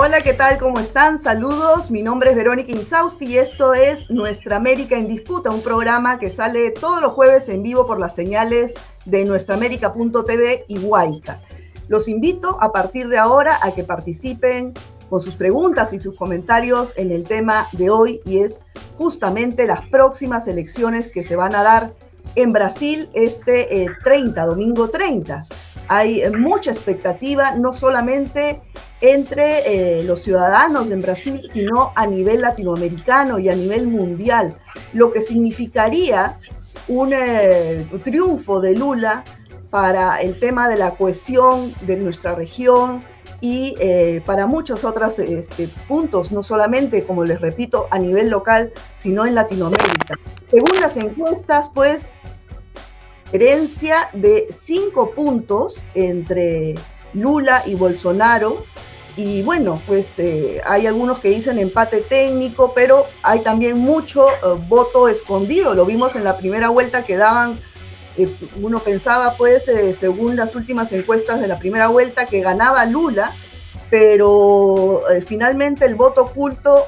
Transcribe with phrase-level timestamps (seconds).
[0.00, 0.58] Hola, ¿qué tal?
[0.58, 1.20] ¿Cómo están?
[1.20, 6.20] Saludos, mi nombre es Verónica Insausti y esto es Nuestra América en Disputa, un programa
[6.20, 8.74] que sale todos los jueves en vivo por las señales
[9.06, 11.40] de nuestraamérica.tv y Huayca.
[11.88, 14.72] Los invito a partir de ahora a que participen
[15.10, 18.60] con sus preguntas y sus comentarios en el tema de hoy y es
[18.98, 21.90] justamente las próximas elecciones que se van a dar
[22.36, 25.44] en Brasil este 30, eh, domingo 30.
[25.88, 28.60] Hay eh, mucha expectativa, no solamente
[29.00, 34.56] entre eh, los ciudadanos en Brasil, sino a nivel latinoamericano y a nivel mundial,
[34.92, 36.38] lo que significaría
[36.88, 37.14] un
[38.02, 39.24] triunfo de Lula
[39.70, 43.00] para el tema de la cohesión de nuestra región,
[43.40, 48.72] y eh, para muchos otros este, puntos, no solamente, como les repito, a nivel local,
[48.96, 50.16] sino en Latinoamérica.
[50.50, 52.08] Según las encuestas, pues,
[53.32, 56.74] herencia de cinco puntos entre
[57.14, 58.64] Lula y Bolsonaro.
[59.16, 64.34] Y bueno, pues eh, hay algunos que dicen empate técnico, pero hay también mucho eh,
[64.68, 65.74] voto escondido.
[65.74, 67.60] Lo vimos en la primera vuelta que daban
[68.16, 68.28] eh,
[68.60, 69.64] uno pensaba, pues,
[69.98, 73.32] según las últimas encuestas de la primera vuelta, que ganaba Lula,
[73.90, 76.86] pero finalmente el voto oculto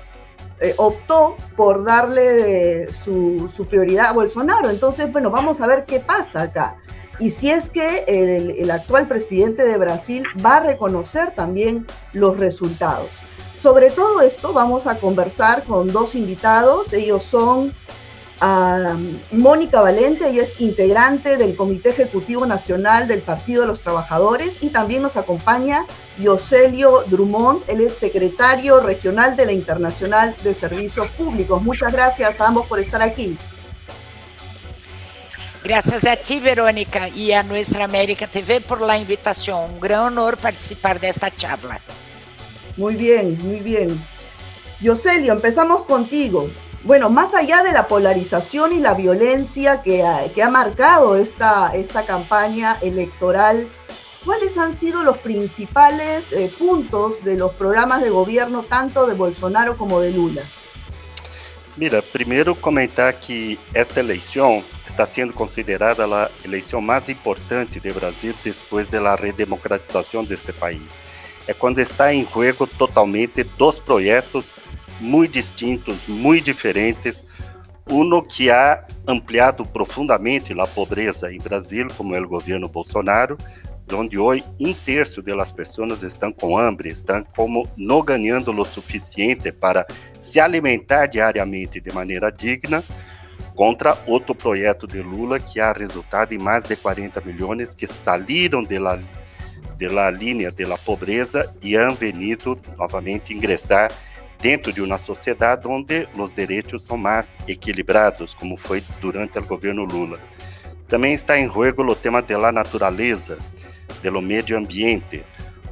[0.76, 4.70] optó por darle su, prioridad a Bolsonaro.
[4.70, 6.76] Entonces, bueno, vamos a ver qué pasa acá.
[7.18, 12.38] Y si es que el, el actual presidente de Brasil va a reconocer también los
[12.38, 13.20] resultados.
[13.58, 16.94] Sobre todo esto vamos a conversar con dos invitados.
[16.94, 17.74] Ellos son
[18.40, 18.96] a
[19.32, 24.70] Mónica Valente, ella es integrante del Comité Ejecutivo Nacional del Partido de los Trabajadores y
[24.70, 25.84] también nos acompaña
[26.18, 31.62] Yoselio Drummond, él es secretario regional de la Internacional de Servicios Públicos.
[31.62, 33.36] Muchas gracias a ambos por estar aquí.
[35.62, 39.74] Gracias a ti, Verónica, y a Nuestra América TV por la invitación.
[39.74, 41.78] Un gran honor participar de esta charla.
[42.78, 44.00] Muy bien, muy bien.
[44.80, 46.48] Yoselio, empezamos contigo
[46.82, 52.78] bueno, más allá de la polarización y la violencia que ha, marcado esta, esta campaña
[52.80, 53.68] electoral,
[54.24, 59.76] ¿cuáles han sido los principales eh, puntos de los programas de gobierno tanto de Bolsonaro
[59.76, 60.42] como de Lula?
[61.76, 68.34] Mira, primeiro comentar que esta eleição está sendo considerada a eleição mais importante do Brasil
[68.42, 70.82] depois da redemocratização deste país.
[71.46, 74.52] É quando está em jogo totalmente dois projetos
[75.00, 77.24] muy distintos, muy diferentes.
[77.88, 78.50] Uno que
[79.06, 83.36] ampliado profundamente a pobreza em Brasil, como é o governo Bolsonaro,
[83.92, 89.50] onde hoje um terço das pessoas estão com hambre, estão como não ganhando o suficiente
[89.50, 89.86] para
[90.20, 92.82] se alimentar diariamente de maneira digna,
[93.56, 98.62] contra outro projeto de Lula que ha resultado em mais de 40 milhões que saíram
[98.62, 98.98] de la,
[99.76, 99.88] de
[100.18, 103.90] linha de la pobreza e han venido novamente ingressar
[104.40, 109.84] dentro de uma sociedade onde os direitos são mais equilibrados, como foi durante o governo
[109.84, 110.18] Lula.
[110.88, 113.38] Também está em jogo o tema da natureza,
[114.02, 115.22] do meio ambiente.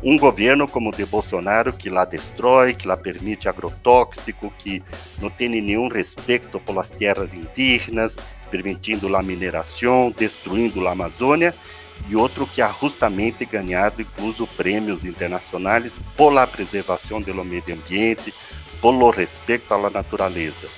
[0.00, 4.82] Um governo como o de Bolsonaro que lá destrói, que lá permite agrotóxico, que
[5.20, 8.16] não tem nenhum respeito pelas terras indígenas,
[8.48, 11.52] permitindo a mineração, destruindo a Amazônia,
[12.08, 18.32] e outro que ha justamente ganhado incluso prêmios internacionais por la preservação do meio ambiente,
[18.80, 20.68] por respeito à natureza,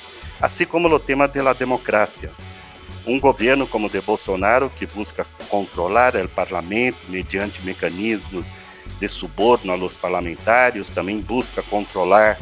[0.41, 2.31] assim como o tema da democracia.
[3.07, 8.47] Um governo como o de Bolsonaro, que busca controlar o parlamento mediante mecanismos
[8.99, 12.39] de suborno aos parlamentares, também busca controlar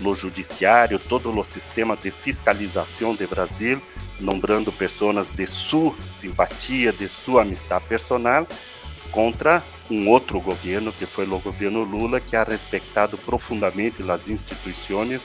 [0.00, 3.80] no judiciário todo o sistema de fiscalização de Brasil,
[4.18, 8.46] nombrando pessoas de sua simpatia, de sua amistade personal,
[9.10, 15.20] contra um outro governo, que foi o governo Lula, que ha respeitado profundamente as instituições,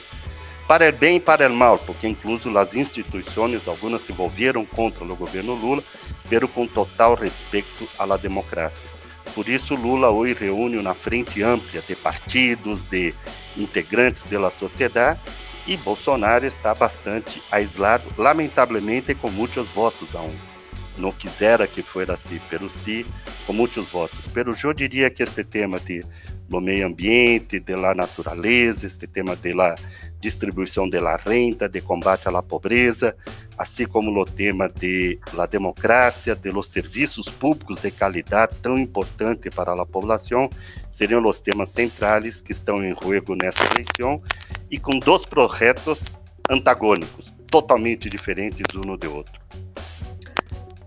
[0.66, 5.04] para o bem e para o mal, porque incluso as instituições, algumas se envolveram contra
[5.04, 5.82] o governo Lula,
[6.28, 8.90] pero com total respeito à democracia.
[9.34, 13.14] Por isso, Lula hoje reúne uma frente ampla de partidos, de
[13.56, 15.20] integrantes da sociedade,
[15.66, 20.55] e Bolsonaro está bastante aislado, lamentavelmente com muitos votos a um
[20.98, 23.06] não quisera que fosse assim, pero sí,
[23.46, 24.26] com muitos votos.
[24.32, 26.04] Pero eu diria que este tema de
[26.48, 29.74] do meio ambiente, de la natureza, este tema de la
[30.20, 33.16] distribuição de la renda, de combate à pobreza,
[33.58, 39.50] assim como o tema de la democracia, de los serviços públicos de qualidade tão importante
[39.50, 40.48] para a população,
[40.92, 44.22] seriam os temas centrais que estão em jogo nessa eleição
[44.70, 49.65] e com dois projetos antagônicos, totalmente diferentes um do outro.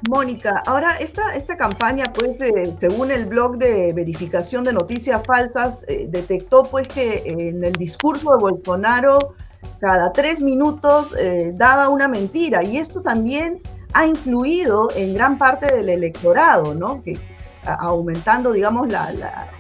[0.07, 2.37] Mónica, ahora esta, esta campaña, pues,
[2.79, 8.31] según el blog de verificación de noticias falsas, eh, detectó pues que en el discurso
[8.31, 9.35] de Bolsonaro
[9.81, 13.61] cada tres minutos eh, daba una mentira y esto también
[13.91, 17.03] ha influido en gran parte del electorado, ¿no?
[17.03, 17.19] Que,
[17.65, 18.87] aumentando, digamos,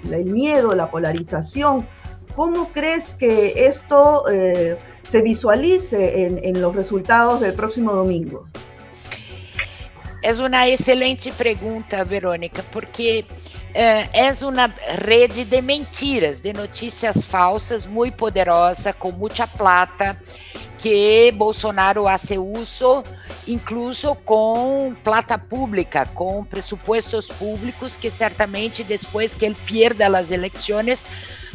[0.09, 1.85] el miedo, la polarización.
[2.35, 8.47] ¿Cómo crees que esto eh, se visualice en los resultados del próximo domingo?
[10.21, 13.23] É uma excelente pergunta, Verônica, porque
[13.73, 14.09] é,
[14.45, 14.73] uma
[15.05, 20.19] rede de mentiras, de notícias falsas, muito poderosa, com muita plata,
[20.77, 23.03] que Bolsonaro hace uso,
[23.47, 31.05] incluso com plata pública, com pressupostos públicos, que certamente depois que ele perda as eleições,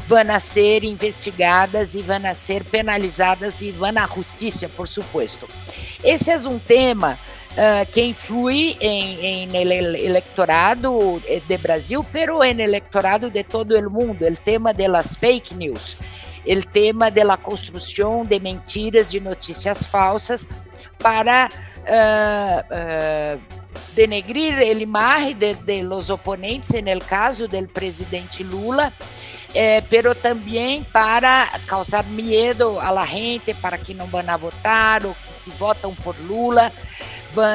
[0.07, 5.49] vão ser investigadas e vão ser penalizadas e vão à justiça, por supuesto.
[6.03, 7.19] Esse é um tema
[7.57, 10.23] uh, que influi em, em el
[11.49, 15.53] de Brasil, pero en el electorado de todo el mundo, el tema de las fake
[15.53, 15.97] news,
[16.45, 20.47] el tema de la construcción de mentiras, de noticias falsas
[20.99, 21.49] para
[21.89, 23.41] uh, uh,
[23.95, 28.93] denegrir a imagem de, de, los oponentes, en el caso del presidente Lula,
[29.55, 30.17] eh, pero
[30.93, 35.95] para causar medo a la gente para que não vão votar ou que se votam
[35.95, 36.73] por Lula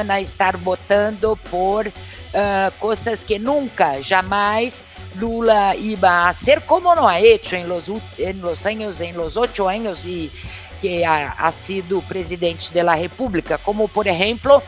[0.09, 4.85] a estar votando por uh, que nunca, jamais
[5.15, 9.37] Lula iba a hacer, como no ha hecho en los, en los años, en los
[9.37, 10.31] ocho años y
[10.79, 14.61] que ha, ha sido presidente de la República, como por ejemplo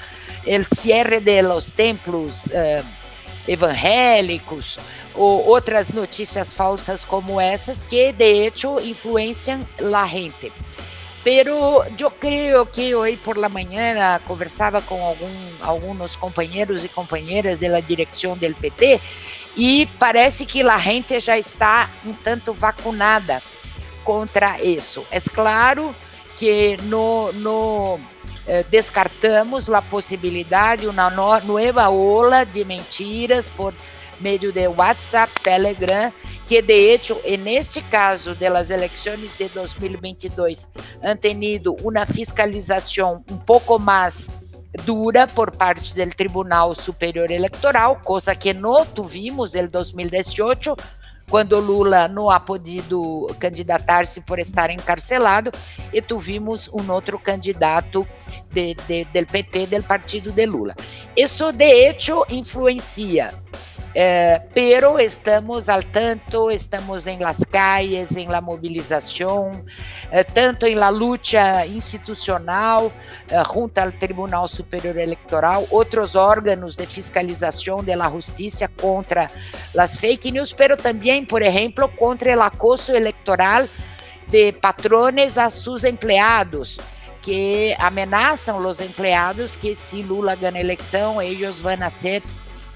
[0.45, 2.83] el cierre de los templos uh,
[3.47, 4.79] evangélicos
[5.15, 10.51] ou outras notícias falsas como essas que de hecho influenciam la gente.
[11.23, 17.59] Pero yo creo que hoy por la mañana conversaba con algún, algunos compañeros y compañeras
[17.59, 18.99] de la dirección del PT
[19.55, 23.41] y parece que la gente já está um tanto vacunada
[24.03, 25.05] contra isso.
[25.11, 25.93] É claro
[26.37, 27.99] que no, no
[28.47, 33.73] eh, descartamos a possibilidade de uma no, nova ola de mentiras por
[34.21, 36.11] meio de WhatsApp, Telegram,
[36.47, 40.69] que de hecho, en este caso de las elecciones de 2022,
[41.03, 44.29] han tenido una fiscalización un poco más
[44.85, 50.75] dura por parte del Tribunal Superior Eleitoral, cosa que no tuvimos el 2018,
[51.29, 55.51] quando Lula não ha podido candidatar-se por estar encarcelado,
[55.93, 58.05] e tuvimos um outro candidato
[58.53, 60.75] de, de, del PT, del partido de Lula.
[61.15, 63.31] Isso, de hecho, influencia
[63.93, 69.65] Eh, pero estamos al tanto, estamos en las calles, en la movilización,
[70.11, 72.89] eh, tanto en la lucha institucional
[73.29, 79.27] eh, junto al Tribunal Superior Electoral, outros órgãos de fiscalização de la justiça contra
[79.73, 83.67] las fake news, pero também, por exemplo, contra el acoso electoral
[84.29, 86.79] de patrones a sus empleados
[87.21, 92.23] que ameaçam os empleados que se Lula ganha a eleição, eles vão ser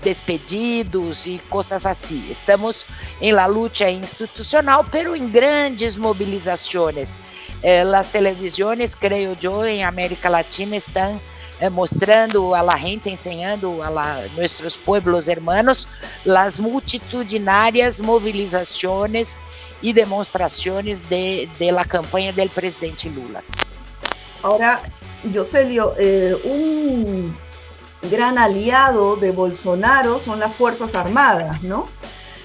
[0.02, 2.24] despedidos e coisas assim.
[2.30, 2.86] Estamos
[3.20, 7.18] em la luta institucional, pero em grandes mobilizações.
[7.64, 11.20] Eh, las televisões, creio eu, em América Latina estão
[11.60, 15.88] eh, mostrando a la gente, ensinando a la, nossos pueblos hermanos
[16.24, 19.40] las multitudinárias movilizações
[19.82, 23.44] e demonstrações de, de la campanha del presidente Lula.
[24.46, 24.80] Agora,
[25.34, 27.34] Jocelio, eh, um
[28.12, 31.88] gran aliado de Bolsonaro son las Fuerzas Armadas, ¿no?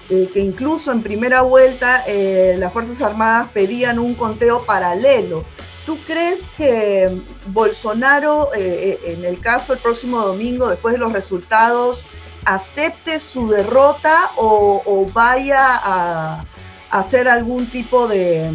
[0.08, 5.44] Eh, que incluso en primera vuelta eh, las Fuerzas Armadas pedían un conteo paralelo.
[5.84, 7.14] ¿Tú crees que
[7.48, 12.06] Bolsonaro, en el caso el próximo domingo, después de los resultados,
[12.46, 16.44] acepte su derrota o, vaya a,
[16.90, 18.50] hacer algún tipo de,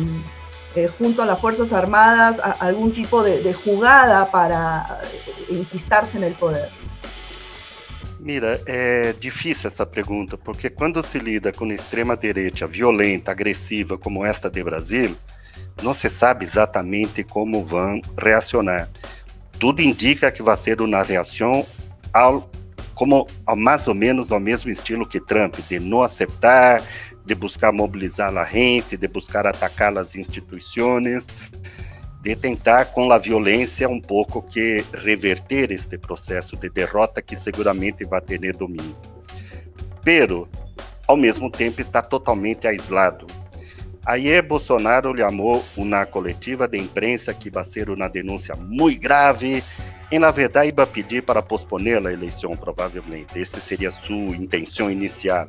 [0.98, 5.02] junto a las Fuerzas Armadas, algún tipo de, jugada para
[5.50, 6.70] enquistarse en el poder?
[8.20, 14.50] Mira, é difícil essa pergunta, porque quando se lida com extrema-direita violenta, agressiva, como esta
[14.50, 15.16] de Brasil,
[15.84, 18.90] não se sabe exatamente como vão reacionar.
[19.60, 21.66] Tudo indica que vai ser uma reação
[22.12, 22.50] ao,
[22.96, 26.82] como ao, mais ou menos ao mesmo estilo que Trump, de não aceitar,
[27.26, 31.28] de buscar mobilizar a gente, de buscar atacar as instituições,
[32.22, 38.06] de tentar com a violência um pouco que reverter este processo de derrota que seguramente
[38.06, 38.96] vai ter domingo.
[40.04, 40.48] Pero,
[41.08, 43.26] ao mesmo tempo, está totalmente aislado.
[44.06, 49.64] Ayer Bolsonaro chamou uma coletiva de imprensa que vai ser uma denúncia muito grave,
[50.12, 53.40] Em la verdade, iba pedir para posponer a eleição, provavelmente.
[53.42, 55.48] Essa seria sua intenção inicial.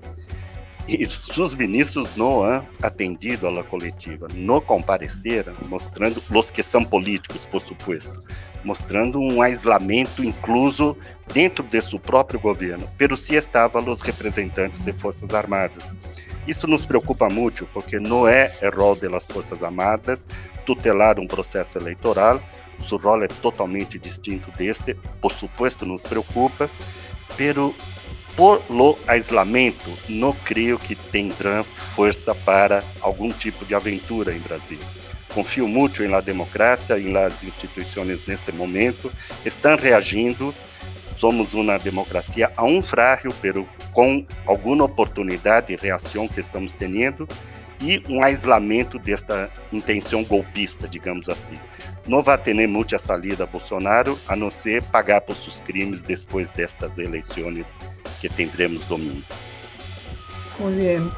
[0.88, 7.44] E seus ministros não han atendido a coletiva, não compareceram, mostrando, os que são políticos,
[7.44, 8.22] por supuesto,
[8.62, 10.96] mostrando um aislamento incluso
[11.32, 15.92] dentro de seu próprio governo, pero se estavam os representantes de Forças Armadas.
[16.46, 20.24] Isso nos preocupa muito, porque não é o rol das Forças Armadas
[20.64, 22.42] tutelar um processo eleitoral,
[22.86, 26.68] seu rol é totalmente distinto deste, por supuesto nos preocupa,
[27.36, 27.74] pero
[28.36, 34.78] por lo aislamento, não creio que terão força para algum tipo de aventura em Brasil.
[35.34, 39.10] Confio muito em la democracia e nas instituições neste momento,
[39.44, 40.54] estão reagindo.
[41.18, 47.26] Somos uma democracia aún frágil, pero com alguma oportunidade e reação que estamos tendo
[47.80, 51.54] e um aislamento desta intenção golpista, digamos assim.
[52.06, 56.48] Não vai ter muita salida a Bolsonaro, a não ser pagar por seus crimes depois
[56.48, 57.66] destas eleições
[58.20, 59.24] que tendremos domingo.
[60.58, 61.10] Muy bien.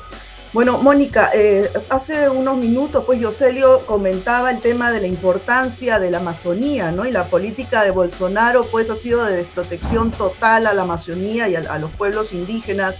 [0.54, 6.10] Bueno, Mónica, eh, hace unos minutos, pues Yoselio comentaba el tema de la importancia de
[6.10, 7.04] la Amazonía, ¿no?
[7.04, 11.54] Y la política de Bolsonaro, pues, ha sido de desprotección total a la Amazonía y
[11.54, 12.96] a, los pueblos indígenas.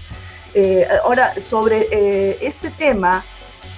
[0.53, 3.25] Eh, ahora, sobre eh, este tema,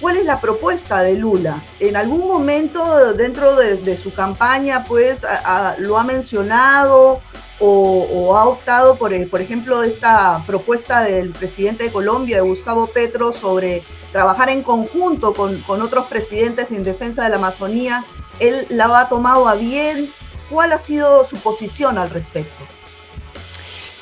[0.01, 1.63] ¿Cuál es la propuesta de Lula?
[1.79, 5.19] En algún momento dentro de, su campaña, pues,
[5.79, 7.21] lo ha mencionado
[7.61, 12.87] o, ha optado por, eh, por ejemplo, esta propuesta del presidente de Colombia, de Gustavo
[12.87, 18.05] Petro, sobre trabajar en conjunto con, otros presidentes en defensa de la Amazonía.
[18.39, 20.11] ¿Él la ha tomado a bien?
[20.49, 22.65] ¿Cuál ha sido su posición al respecto?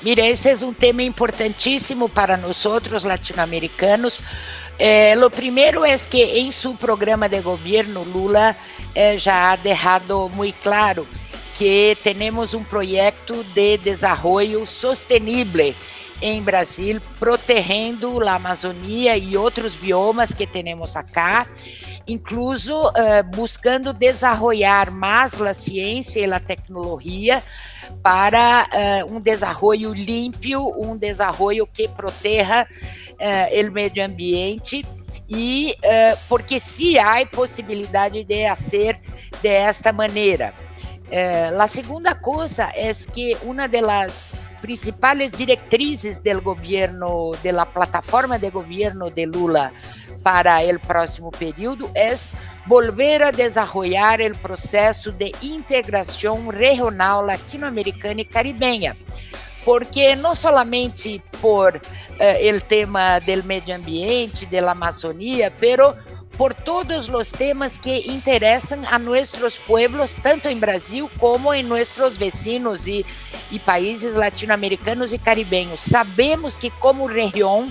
[0.03, 4.23] Mire, ese es un tema importantísimo para nosotros latinoamericanos,
[4.79, 8.55] É, o primeiro é que em seu programa de governo Lula
[8.95, 9.57] é, já ha
[10.53, 11.07] claro
[11.55, 15.75] que temos um projeto de desenvolvimento sostenible
[16.23, 21.47] em Brasil, protegendo a Amazônia e outros biomas que temos acá,
[22.07, 27.43] incluso uh, buscando desenvolver mais a ciência e a tecnologia
[28.03, 28.69] para
[29.11, 32.67] um desenvolvimento limpo, um desenvolvimento que proteja
[33.21, 34.85] o meio ambiente
[35.29, 38.99] e uh, porque se há possibilidade de fazer
[39.43, 40.55] desta maneira.
[41.09, 48.51] Uh, a segunda coisa é que uma das principais diretrizes do governo, da plataforma de
[48.51, 49.73] governo de Lula
[50.23, 52.15] para o próximo período é
[52.67, 58.97] volver a desenvolver o processo de integração regional latino-americana e caribenha,
[59.65, 65.95] porque não somente por uh, o tema do meio ambiente, da Amazônia, pero
[66.39, 72.17] por todos os temas que interessam a nossos pueblos, tanto em Brasil como em nossos
[72.17, 73.05] vecinos e,
[73.51, 75.81] e países latino-americanos e caribenhos.
[75.81, 77.69] Sabemos que, como região,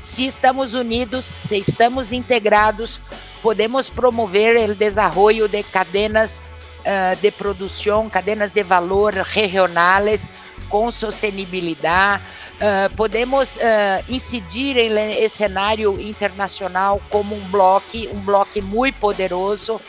[0.00, 3.00] se estamos unidos, se estamos integrados,
[3.42, 6.40] podemos promover o desenvolvimento de cadenas
[6.80, 10.26] uh, de produção, cadenas de valor regionais
[10.68, 12.22] com sustentabilidade.
[12.56, 19.80] Uh, podemos uh, incidir em cenário internacional como um bloco, um bloco muito poderoso,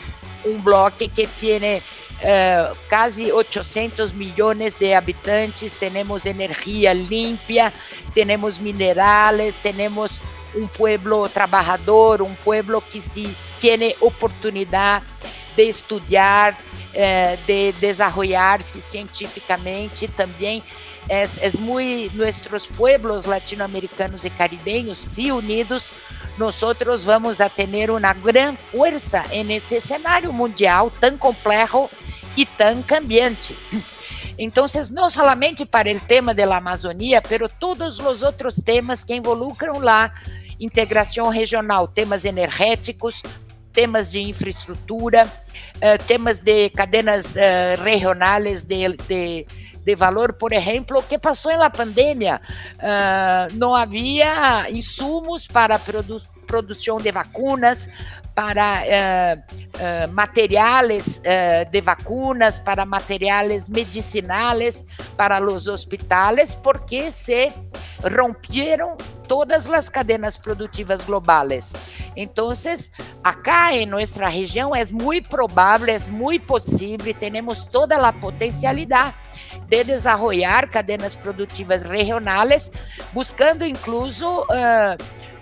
[0.44, 7.72] um bloco que tem uh, quase 800 milhões de habitantes, temos energia limpa,
[8.12, 10.20] temos minerais, temos
[10.54, 15.04] um pueblo trabalhador, um pueblo que se tem oportunidade
[15.56, 20.08] de estudar, uh, de desenvolver-se cientificamente.
[21.08, 25.90] É, é muito nossos pueblos latino-americanos e caribenhos, se unidos,
[26.36, 26.60] nós
[27.02, 31.90] vamos a ter uma grande força nesse cenário mundial tão complexo
[32.36, 33.56] e tão cambiante.
[34.38, 39.80] Então, não somente para o tema da Amazônia, pero todos os outros temas que involucram
[39.80, 40.12] lá
[40.60, 43.20] integração regional, temas energéticos,
[43.72, 45.26] temas de infraestrutura,
[45.76, 49.46] uh, temas de cadenas uh, regionais de, de,
[49.84, 52.40] de, valor, por exemplo, o que passou na pandemia,
[52.76, 57.88] uh, não havia insumos para produ produção de vacunas,
[58.38, 64.86] para uh, uh, materiais uh, de vacunas, para materiais medicinales
[65.16, 67.52] para os hospitais, porque se
[68.16, 71.72] romperam todas as cadenas produtivas globais.
[72.14, 72.50] Então,
[73.24, 79.16] acá em nossa região é muito provável, é muito possível, temos toda a potencialidade
[79.68, 82.70] de desenvolver cadenas produtivas regionais,
[83.12, 84.96] buscando incluso uh,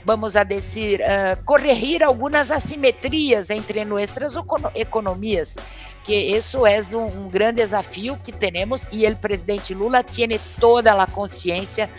[0.07, 4.37] vamos a decir, uh, corrigir algumas assimetrias entre nossas
[4.75, 5.57] economias,
[5.97, 10.93] porque isso é um, um grande desafio que temos e o presidente Lula tem toda
[10.93, 11.91] a consciência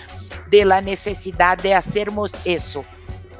[0.50, 2.86] da necessidade de fazermos isso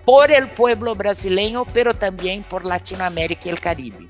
[0.06, 4.08] por el pueblo brasileño, pero también por Latinoamérica y el Caribe.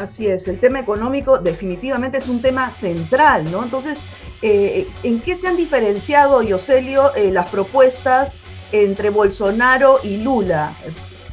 [0.00, 3.62] Así es, el tema económico definitivamente es un tema central, ¿no?
[3.62, 3.98] Entonces,
[4.42, 8.32] eh, ¿en qué se han diferenciado, Yoselio, eh, las propuestas
[8.72, 10.72] entre Bolsonaro y Lula?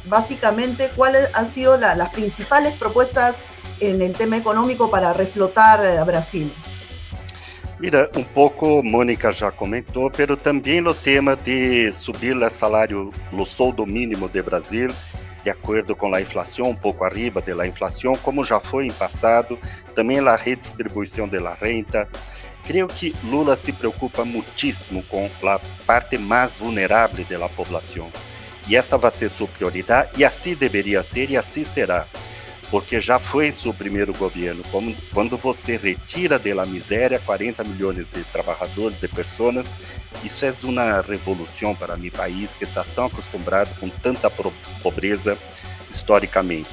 [0.04, 3.36] Básicamente, ¿cuáles han sido las principales propuestas
[3.80, 6.52] en el tema económico para reflotar a Brasil?
[7.82, 13.44] Mira, um pouco Mônica já comentou, pero também o tema de subir o salário, o
[13.44, 14.90] soldo mínimo de Brasil,
[15.42, 18.92] de acordo com a inflação, um pouco arriba de la inflação, como já foi em
[18.92, 19.58] passado,
[19.94, 22.08] também a redistribuição de la renta.
[22.64, 28.10] Creio que Lula se preocupa muitíssimo com a parte mais vulnerável da população.
[28.68, 32.06] E esta vai ser sua prioridade, e assim deveria ser, e assim será
[32.72, 34.62] porque já foi seu primeiro governo.
[35.12, 39.66] Quando você retira da miséria 40 milhões de trabalhadores, de pessoas,
[40.24, 44.30] isso é uma revolução para meu país que está tão acostumado com tanta
[44.82, 45.36] pobreza
[45.90, 46.70] historicamente.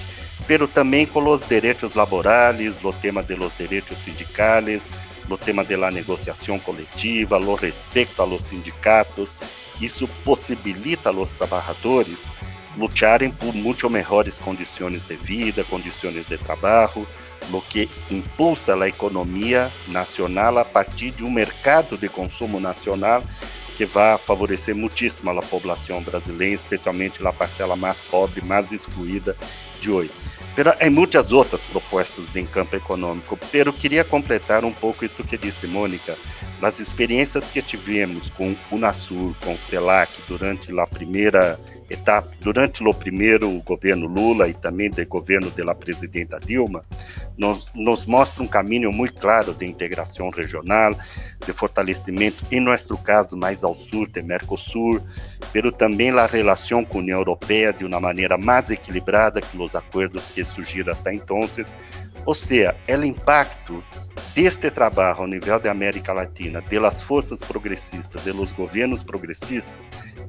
[0.47, 4.81] Pero também com os direitos laborais, o tema dos direitos sindicais,
[5.29, 9.37] o tema da negociação coletiva, o respeito aos sindicatos,
[9.79, 12.19] isso possibilita aos trabalhadores
[12.77, 17.07] lucharem por muito melhores condições de vida, condições de trabalho,
[17.57, 23.23] o que impulsa a economia nacional a partir de um mercado de consumo nacional
[23.79, 29.37] que vai favorecer muitíssimo a população brasileira, especialmente a parcela mais pobre, mais excluída
[29.79, 30.11] de hoje.
[30.53, 35.37] Pero há muitas outras propostas em campo econômico, pero queria completar um pouco isso que
[35.37, 36.17] disse Mônica.
[36.61, 41.57] As experiências que tivemos com o Unasur, com o CELAC durante a primeira
[41.89, 46.83] etapa, durante o primeiro governo Lula e também do governo da presidenta Dilma,
[47.39, 50.93] nos, nos mostra um caminho muito claro de integração regional,
[51.45, 55.01] de fortalecimento, em nosso caso, mais ao sul, de Mercosul,
[55.53, 59.73] pero também a relação com a União Europeia de uma maneira mais equilibrada que os
[59.73, 61.39] acordos que surgiram até então.
[62.25, 63.81] Ou seja, o impacto
[64.35, 69.73] deste trabalho ao nível da América Latina, das forças progressistas, dos governos progressistas,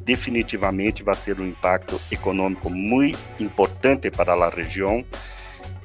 [0.05, 5.05] definitivamente vai ser um impacto econômico muito importante para a região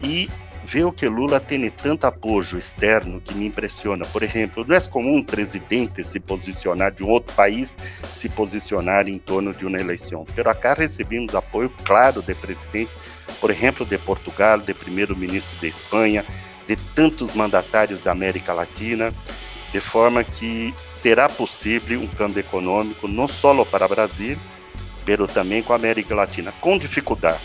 [0.02, 0.30] e
[0.66, 4.06] ver que Lula tem tanto apoio externo que me impressiona.
[4.06, 9.08] Por exemplo, não é comum um presidente se posicionar de um outro país, se posicionar
[9.08, 10.26] em torno de uma eleição.
[10.36, 12.92] Pero acá recebemos apoio claro de presidente,
[13.40, 16.26] por exemplo, de Portugal, de primeiro-ministro de Espanha,
[16.68, 19.14] de tantos mandatários da América Latina
[19.76, 24.38] de forma que será possível um câmbio econômico não só para o Brasil,
[25.06, 27.40] mas também com a América Latina, com dificuldade.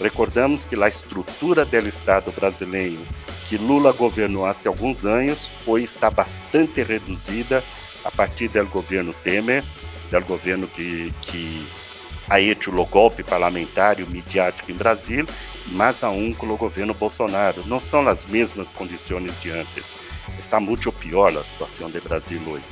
[0.00, 3.00] Recordamos que a estrutura do Estado brasileiro
[3.48, 7.62] que Lula governou há alguns anos hoje está bastante reduzida
[8.04, 9.62] a partir do governo Temer,
[10.10, 11.66] do governo que, que
[12.30, 15.26] hecho o golpe parlamentar e midiático em Brasil,
[15.66, 17.62] mas aún com o governo Bolsonaro.
[17.66, 19.84] Não são as mesmas condições de antes
[20.38, 22.64] está muito pior a situação do Brasil hoje.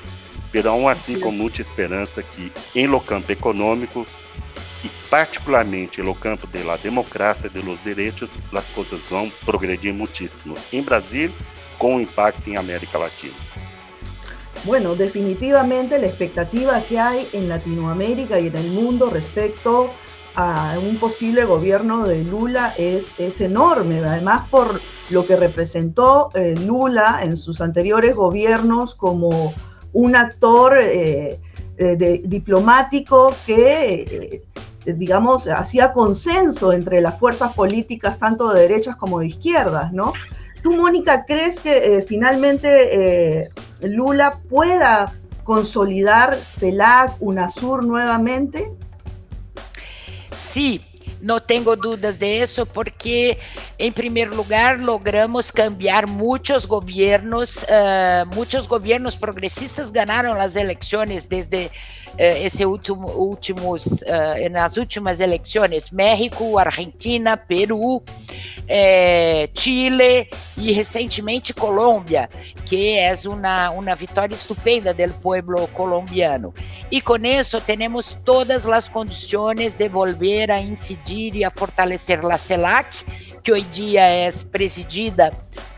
[0.50, 4.06] Pero aún assim com muita esperança que em lo campo econômico
[4.84, 10.82] e particularmente no campo da democracia e dos direitos, as coisas vão progredir muitíssimo em
[10.82, 11.30] Brasil
[11.78, 13.34] com impacto em América Latina.
[14.64, 19.90] Bueno, definitivamente la expectativa que hay en Latinoamérica y en el mundo respecto
[20.34, 26.54] a un posible gobierno de Lula es, es enorme, además por lo que representó eh,
[26.64, 29.52] Lula en sus anteriores gobiernos como
[29.92, 31.38] un actor eh,
[31.76, 34.42] eh, diplomático que,
[34.84, 40.12] digamos, hacía consenso entre las fuerzas políticas tanto de derechas como de izquierdas, ¿no?
[40.62, 45.12] ¿Tú, Mónica, crees que finalmente Lula pueda
[45.44, 48.72] consolidar CELAC, UNASUR nuevamente?
[50.32, 50.80] Sí,
[51.20, 53.38] não tenho dúvidas disso, porque,
[53.78, 61.70] em primeiro lugar, logramos cambiar muitos governos, uh, muitos governos progressistas ganharam as eleições desde
[62.18, 68.02] esse último, últimos, uh, nas últimas eleições, México, Argentina, Peru,
[68.68, 72.28] é, Chile e recentemente Colômbia,
[72.64, 76.54] que é uma, uma vitória estupenda do povo colombiano.
[76.90, 82.38] E com isso temos todas as condições de volver a incidir e a fortalecer a
[82.38, 83.04] CELAC,
[83.42, 85.32] que hoje dia é presidida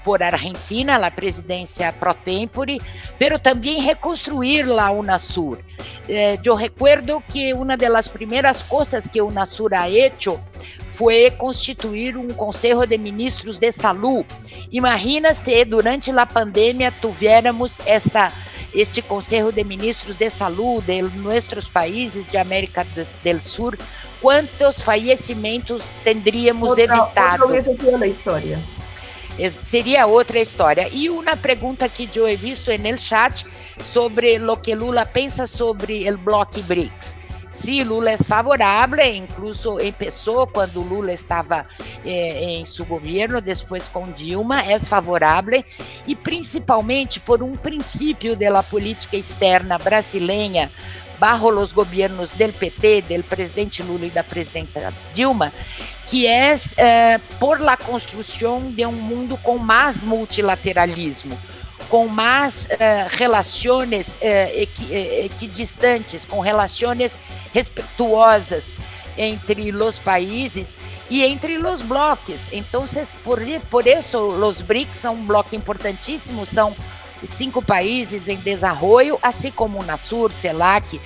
[0.04, 2.80] por Argentina, a presidência pro tempore,
[3.18, 5.58] pero também reconstruir a UNASUR.
[6.08, 10.38] Eh, eu recuerdo que uma das primeiras coisas que UNASUR ha hecho
[10.86, 14.28] foi constituir um Conselho de Ministros de Saúde.
[14.70, 18.30] Imagina se durante a pandemia tuviéramos esta
[18.74, 23.74] este Conselho de Ministros de Saúde de nossos países de América do Sul,
[24.24, 27.42] quantos falecimentos teríamos outra, evitado?
[27.42, 28.58] Outra vez aqui na história.
[29.64, 30.88] Seria outra história.
[30.90, 33.44] E uma pergunta que eu he visto no chat
[33.78, 37.16] sobre o que Lula pensa sobre o bloco BRICS.
[37.50, 41.64] Sí, Lula é favorável, incluso começou quando Lula estava
[42.04, 45.62] eh, em seu governo, depois com Dilma, é favorável
[46.04, 50.68] e principalmente por um princípio da política externa brasileira
[51.18, 55.52] bajo los governos del PT, del presidente Lula e da presidenta Dilma,
[56.06, 56.54] que é
[57.38, 61.38] por la construção de um mundo com mais multilateralismo
[61.88, 62.66] com mais
[63.10, 67.20] relações uh, equidistantes, com relações
[67.52, 68.74] respetuosas
[69.16, 70.76] entre os países
[71.08, 72.52] e entre os blocos.
[72.52, 72.84] Então,
[73.22, 76.74] por, por isso, os BRICS são um bloco importantíssimo, são
[77.26, 81.00] cinco países em desenvolvimento, assim como o NASUR, CELAC,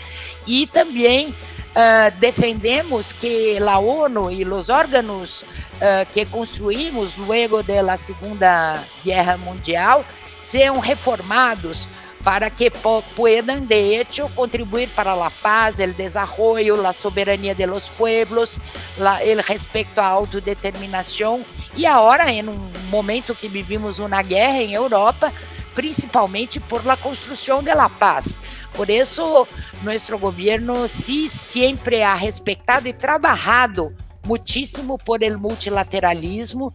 [0.47, 7.97] e também uh, defendemos que a ONU e os órgãos uh, que construímos luego da
[7.97, 10.05] Segunda Guerra Mundial
[10.41, 11.89] sejam reformados
[12.23, 12.71] para que
[13.15, 18.59] puedan de hecho contribuir para a paz, o desenvolvimento, a soberania de los pueblos,
[18.99, 21.45] o respeito à autodeterminação
[21.77, 25.33] e agora em um momento que vivimos uma guerra em Europa,
[25.79, 28.41] principalmente por la construção de la paz.
[28.75, 29.47] Por isso,
[29.85, 33.95] nosso governo sí sempre ha respeitado e trabalhado
[34.27, 36.73] muitíssimo por el multilateralismo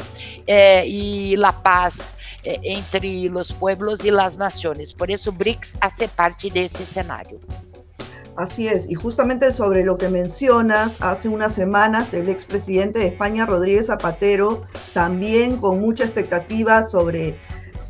[0.47, 2.13] eh, e la paz
[2.45, 4.93] eh, entre os pueblos e as nações.
[4.93, 7.41] Por isso, BRICS hace parte desse cenário.
[8.37, 13.45] Así es, y justamente sobre lo que mencionas, hace unas semanas el expresidente de España,
[13.45, 17.35] Rodríguez Zapatero, también con mucha expectativa sobre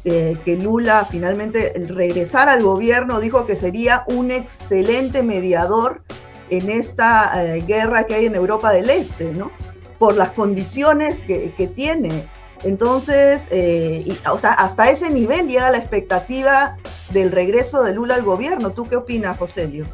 [0.06, 6.02] eh, que Lula finalmente regresara al gobierno, dijo que sería un excelente mediador
[6.50, 9.52] en esta eh, guerra que hay en Europa del Este, ¿no?
[10.00, 12.26] Por las condiciones que, que tiene
[12.64, 16.78] entonces, eh, o sea, hasta ese nivel llega la expectativa
[17.12, 18.72] del regreso de Lula al gobierno.
[18.72, 19.86] ¿Tú qué opinas, Joselio?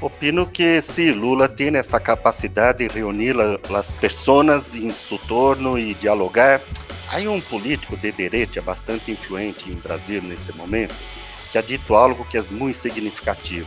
[0.00, 5.94] Opino que sí, Lula tiene esta capacidad de reunir las personas en su torno y
[5.94, 6.60] dialogar.
[7.12, 10.94] Hay un político de derecha bastante influente en Brasil en este momento
[11.52, 13.66] que ha dito algo que es muy significativo.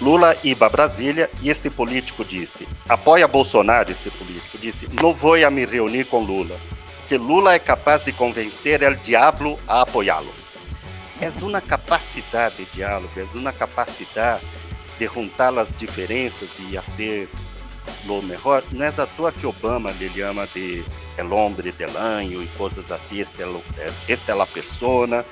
[0.00, 3.92] Lula iba a Brasília e este político disse: apoia Bolsonaro.
[3.92, 6.56] Este político disse: não vou a me reunir com Lula,
[7.06, 10.34] que Lula é capaz de convencer o diabo a apoiá-lo.
[11.20, 14.42] É uma capacidade de diálogo, é uma capacidade
[14.98, 17.28] de juntar as diferenças e a ser
[18.06, 18.62] lo melhor.
[18.72, 20.84] Não é à toa que Obama lhe chama de
[21.18, 21.90] el hombre del
[22.22, 25.24] e coisas assim, este é, a persona.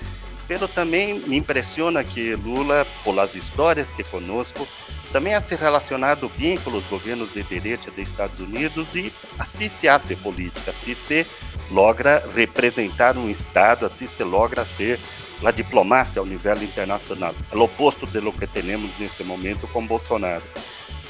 [0.46, 4.66] Pero também me impressiona que Lula, por as histórias que conosco,
[5.12, 9.68] também ha se relacionado bem com os governos de direita dos Estados Unidos e assim
[9.68, 11.26] se hace política, assim se
[11.70, 14.98] logra representar um Estado, assim se logra ser
[15.44, 20.44] a diplomácia ao nível internacional, é o oposto de que temos neste momento com Bolsonaro.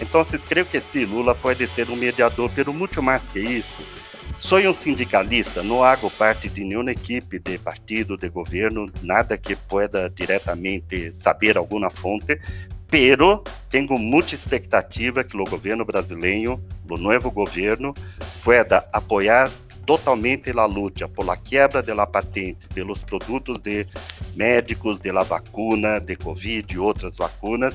[0.01, 3.75] Então, creio que sim, Lula pode ser um mediador, pero muito mais que isso,
[4.39, 9.57] Sou um sindicalista, não hago parte de nenhuma equipe de partido, de governo, nada que
[9.57, 12.41] pueda diretamente saber alguma fonte,
[12.89, 17.93] pero tenho muita expectativa que o governo brasileiro, o novo governo,
[18.45, 19.51] pueda apoiar
[19.89, 23.87] totalmente a luta por la quebra de la patente de los produtos de
[24.37, 27.75] médicos, de la vacuna, de Covid e outras vacunas,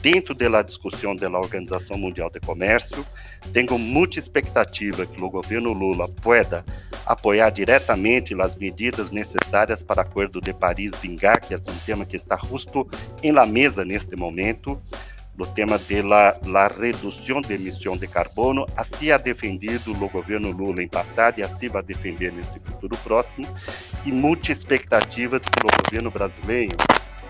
[0.00, 3.04] dentro da discussão da Organização Mundial de Comércio.
[3.52, 6.64] Tenho muita expectativa que o governo Lula pueda
[7.04, 12.06] apoiar diretamente as medidas necessárias para o Acordo de Paris vingar, que é um tema
[12.06, 12.88] que está justo
[13.22, 14.80] em la mesa neste momento
[15.36, 20.82] no tema de la, redução de emissão de carbono, assim ha defendido o governo Lula
[20.82, 23.46] em passado e assim vai defender neste futuro próximo,
[24.04, 26.76] e muita expectativa de que o governo brasileiro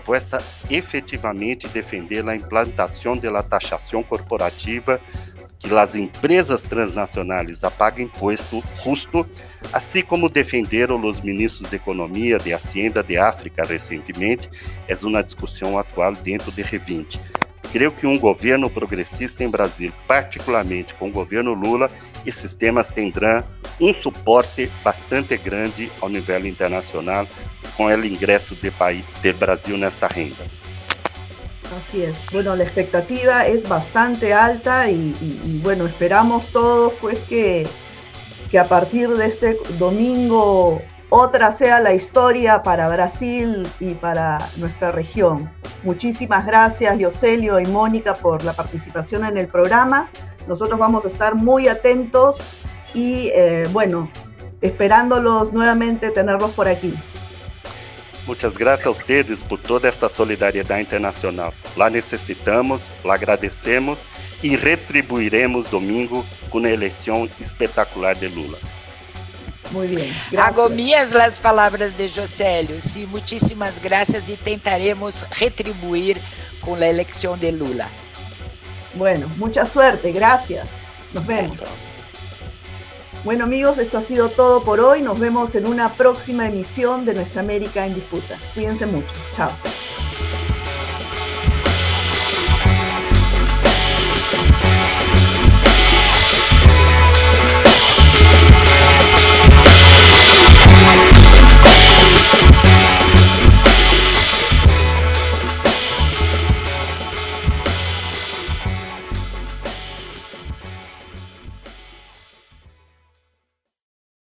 [0.05, 4.99] possa efetivamente defender a implantação da taxação corporativa
[5.61, 9.29] que as empresas transnacionais apagam imposto justo,
[9.71, 14.49] assim como defenderam os ministros de Economia de Hacienda de África recentemente,
[14.87, 17.19] é uma discussão atual dentro de G20
[17.71, 21.89] creio que um governo progressista em Brasil, particularmente com o governo Lula,
[22.25, 23.43] esses temas terão
[23.79, 27.27] um suporte bastante grande ao nível internacional
[27.75, 30.45] com o ingresso do país, do Brasil nesta renda.
[31.77, 32.17] Así es.
[32.31, 35.13] Bueno, la expectativa es bastante alta y,
[35.63, 37.65] bueno, esperamos todos pues que,
[38.49, 44.91] que a partir de este domingo otra sea la historia para Brasil y para nuestra
[44.91, 45.51] región.
[45.83, 50.09] Muchísimas gracias, Yoselio y Mónica, por la participación en el programa.
[50.47, 54.09] Nosotros vamos a estar muy atentos y, eh, bueno,
[54.61, 56.93] esperándolos nuevamente tenerlos por aquí.
[58.25, 61.51] Muchas gracias a ustedes por toda esta solidariedad internacional.
[61.75, 63.99] La necesitamos, la agradecemos
[64.41, 68.57] y retribuiremos domingo con la elección espectacular de Lula.
[69.71, 70.13] Muy bien.
[70.37, 72.75] Hago mías las palabras de Josélio.
[72.81, 76.17] Sí, muchísimas gracias y tentaremos retribuir
[76.59, 77.87] con la elección de Lula.
[78.95, 80.11] Bueno, mucha suerte.
[80.11, 80.69] Gracias.
[81.13, 81.61] Nos vemos.
[83.23, 85.01] Bueno amigos, esto ha sido todo por hoy.
[85.01, 88.37] Nos vemos en una próxima emisión de Nuestra América en Disputa.
[88.55, 89.13] Cuídense mucho.
[89.35, 89.51] Chao.